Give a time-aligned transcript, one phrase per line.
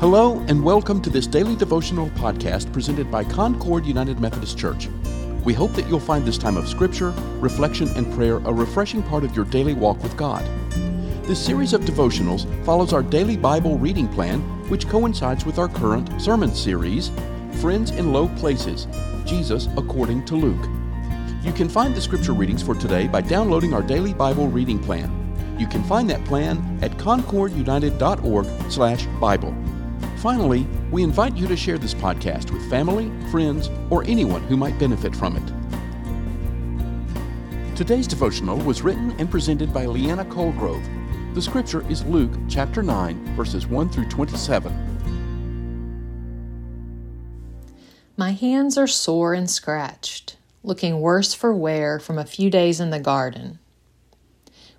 [0.00, 4.88] Hello, and welcome to this daily devotional podcast presented by Concord United Methodist Church.
[5.44, 9.24] We hope that you'll find this time of scripture, reflection, and prayer a refreshing part
[9.24, 10.42] of your daily walk with God.
[11.24, 14.40] This series of devotionals follows our daily Bible reading plan,
[14.70, 17.10] which coincides with our current sermon series,
[17.60, 18.86] Friends in Low Places
[19.26, 20.66] Jesus According to Luke.
[21.42, 25.12] You can find the scripture readings for today by downloading our daily Bible reading plan.
[25.58, 29.69] You can find that plan at concordunited.org/bible.
[30.20, 34.78] Finally, we invite you to share this podcast with family, friends, or anyone who might
[34.78, 35.42] benefit from it.
[37.74, 40.86] Today's devotional was written and presented by Leanna Colgrove.
[41.32, 44.70] The scripture is Luke chapter 9, verses 1 through 27.
[48.18, 52.90] My hands are sore and scratched, looking worse for wear from a few days in
[52.90, 53.58] the garden.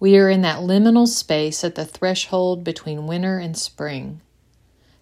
[0.00, 4.20] We are in that liminal space at the threshold between winter and spring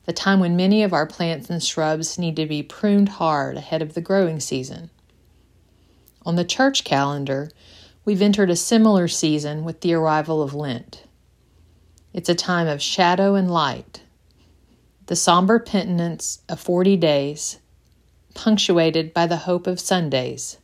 [0.07, 3.83] the time when many of our plants and shrubs need to be pruned hard ahead
[3.83, 4.89] of the growing season.
[6.25, 7.51] On the church calendar,
[8.05, 11.03] we've entered a similar season with the arrival of Lent.
[12.15, 14.03] It's a time of shadow and light,
[15.07, 17.59] the somber penitence of 40 days,
[18.33, 20.57] punctuated by the hope of Sundays,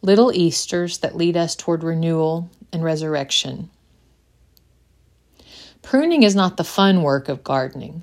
[0.00, 3.68] little Easters that lead us toward renewal and resurrection.
[5.82, 8.02] Pruning is not the fun work of gardening.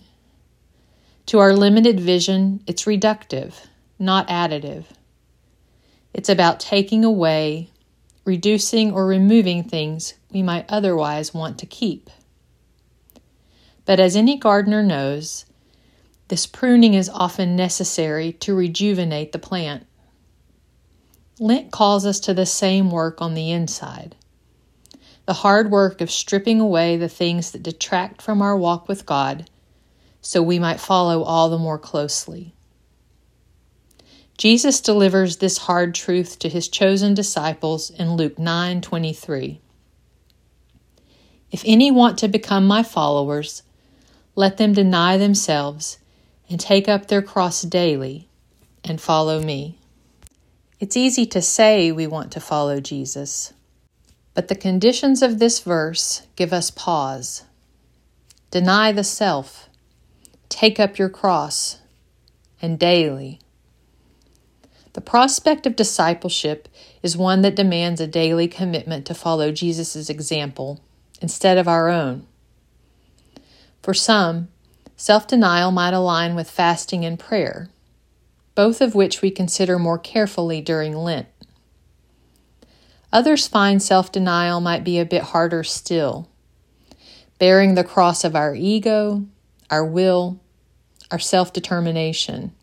[1.27, 3.53] To our limited vision, it's reductive,
[3.99, 4.85] not additive.
[6.13, 7.69] It's about taking away,
[8.23, 12.09] reducing, or removing things we might otherwise want to keep.
[13.83, 15.45] But as any gardener knows,
[16.29, 19.85] this pruning is often necessary to rejuvenate the plant.
[21.41, 24.15] Lent calls us to the same work on the inside
[25.25, 29.49] the hard work of stripping away the things that detract from our walk with God
[30.27, 32.53] so we might follow all the more closely.
[34.37, 39.61] Jesus delivers this hard truth to his chosen disciples in Luke 9:23.
[41.49, 43.63] If any want to become my followers,
[44.35, 45.97] let them deny themselves
[46.49, 48.27] and take up their cross daily
[48.83, 49.79] and follow me.
[50.81, 53.53] It's easy to say we want to follow Jesus,
[54.33, 57.43] but the conditions of this verse give us pause.
[58.51, 59.66] Deny the self
[60.49, 61.79] Take up your cross,
[62.61, 63.39] and daily.
[64.93, 66.67] The prospect of discipleship
[67.03, 70.81] is one that demands a daily commitment to follow Jesus' example
[71.21, 72.25] instead of our own.
[73.83, 74.47] For some,
[74.95, 77.69] self denial might align with fasting and prayer,
[78.55, 81.27] both of which we consider more carefully during Lent.
[83.13, 86.27] Others find self denial might be a bit harder still,
[87.37, 89.25] bearing the cross of our ego,
[89.69, 90.39] our will,
[91.11, 92.53] our self determination.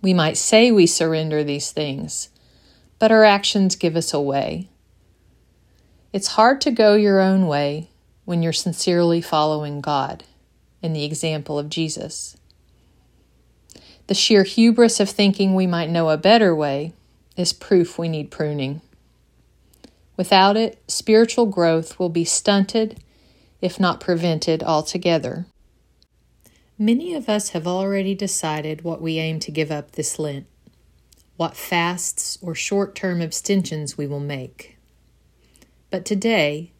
[0.00, 2.28] We might say we surrender these things,
[2.98, 4.68] but our actions give us away.
[6.12, 7.90] It's hard to go your own way
[8.24, 10.24] when you're sincerely following God
[10.82, 12.36] in the example of Jesus.
[14.06, 16.94] The sheer hubris of thinking we might know a better way
[17.36, 18.80] is proof we need pruning.
[20.16, 23.00] Without it, spiritual growth will be stunted,
[23.60, 25.46] if not prevented altogether.
[26.80, 30.46] Many of us have already decided what we aim to give up this Lent,
[31.36, 34.78] what fasts or short term abstentions we will make.
[35.90, 36.70] But today,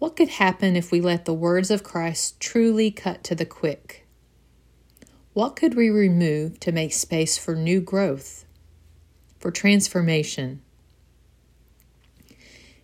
[0.00, 4.08] what could happen if we let the words of Christ truly cut to the quick?
[5.34, 8.44] What could we remove to make space for new growth,
[9.38, 10.62] for transformation?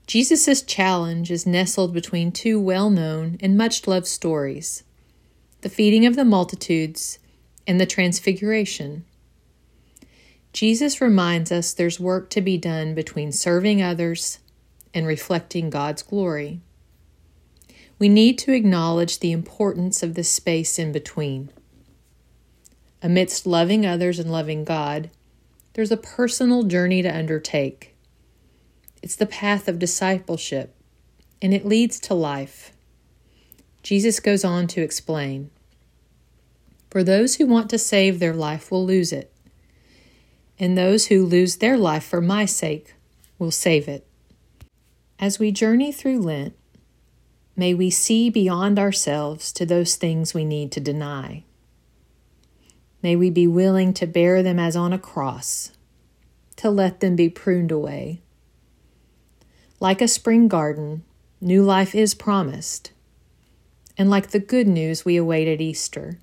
[0.06, 4.84] Jesus' challenge is nestled between two well known and much loved stories
[5.61, 7.19] the feeding of the multitudes,
[7.69, 9.05] and the transfiguration.
[10.53, 14.39] Jesus reminds us there's work to be done between serving others
[14.95, 16.61] and reflecting God's glory.
[17.99, 21.51] We need to acknowledge the importance of the space in between.
[23.03, 25.11] Amidst loving others and loving God,
[25.75, 27.94] there's a personal journey to undertake.
[29.03, 30.75] It's the path of discipleship,
[31.43, 32.73] and it leads to life.
[33.82, 35.50] Jesus goes on to explain
[36.90, 39.32] For those who want to save their life will lose it,
[40.58, 42.94] and those who lose their life for my sake
[43.38, 44.06] will save it.
[45.19, 46.55] As we journey through Lent,
[47.56, 51.44] may we see beyond ourselves to those things we need to deny.
[53.02, 55.73] May we be willing to bear them as on a cross,
[56.56, 58.23] to let them be pruned away.
[59.79, 61.05] Like a spring garden,
[61.41, 62.93] new life is promised
[63.99, 66.19] and like the good news we await at Easter,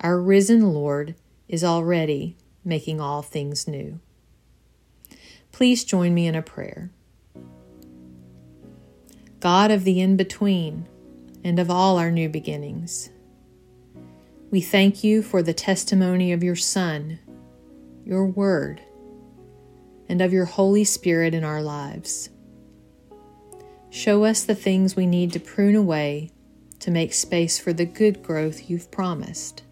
[0.00, 1.16] Our risen Lord
[1.48, 3.98] is already making all things new.
[5.50, 6.90] Please join me in a prayer.
[9.40, 10.86] God of the in between
[11.42, 13.10] and of all our new beginnings,
[14.52, 17.18] we thank you for the testimony of your Son,
[18.04, 18.80] your Word,
[20.08, 22.30] and of your Holy Spirit in our lives.
[23.90, 26.30] Show us the things we need to prune away
[26.78, 29.62] to make space for the good growth you've promised.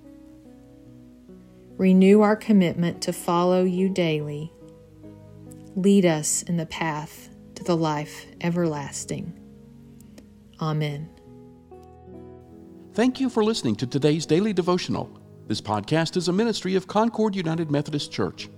[1.78, 4.50] Renew our commitment to follow you daily.
[5.74, 9.38] Lead us in the path to the life everlasting.
[10.58, 11.10] Amen.
[12.94, 15.20] Thank you for listening to today's daily devotional.
[15.48, 18.48] This podcast is a ministry of Concord United Methodist Church.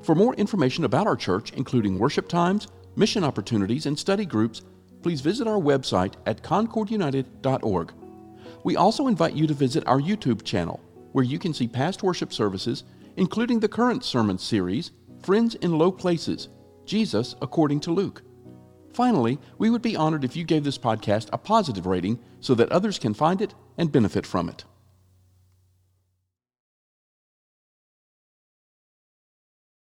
[0.00, 4.62] For more information about our church, including worship times, mission opportunities, and study groups,
[5.02, 7.92] please visit our website at concordunited.org.
[8.64, 10.80] We also invite you to visit our YouTube channel
[11.14, 12.82] where you can see past worship services,
[13.16, 14.90] including the current sermon series,
[15.22, 16.48] Friends in Low Places
[16.84, 18.22] Jesus According to Luke.
[18.92, 22.70] Finally, we would be honored if you gave this podcast a positive rating so that
[22.72, 24.64] others can find it and benefit from it.